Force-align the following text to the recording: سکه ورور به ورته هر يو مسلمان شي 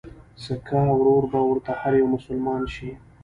سکه 0.43 0.79
ورور 0.95 1.23
به 1.31 1.39
ورته 1.49 1.71
هر 1.81 1.93
يو 2.01 2.07
مسلمان 2.15 2.61
شي 2.73 2.89